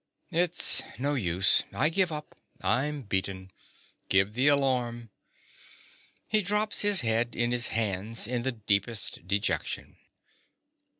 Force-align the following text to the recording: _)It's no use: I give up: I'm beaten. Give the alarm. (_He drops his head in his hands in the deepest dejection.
_)It's 0.35 0.81
no 0.97 1.13
use: 1.13 1.61
I 1.71 1.89
give 1.89 2.11
up: 2.11 2.33
I'm 2.59 3.03
beaten. 3.03 3.51
Give 4.09 4.33
the 4.33 4.47
alarm. 4.47 5.11
(_He 6.33 6.43
drops 6.43 6.81
his 6.81 7.01
head 7.01 7.35
in 7.35 7.51
his 7.51 7.67
hands 7.67 8.25
in 8.25 8.41
the 8.41 8.51
deepest 8.51 9.27
dejection. 9.27 9.97